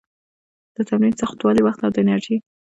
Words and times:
د 0.75 0.77
تمرین 0.89 1.13
سختوالي، 1.21 1.61
وخت 1.63 1.79
او 1.85 1.91
د 1.95 1.97
انرژي 2.03 2.35